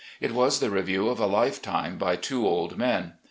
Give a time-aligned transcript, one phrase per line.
[0.19, 3.13] It was the review of a lifetime by two old men.